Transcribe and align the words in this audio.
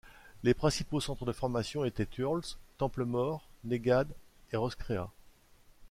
Les 0.41 0.55
principaux 0.55 0.99
centres 0.99 1.25
de 1.25 1.31
population 1.31 1.85
étaient 1.85 2.07
Thurles, 2.07 2.41
Templemore, 2.79 3.47
Nenagh 3.63 4.07
et 4.51 4.57
Roscrea. 4.57 5.11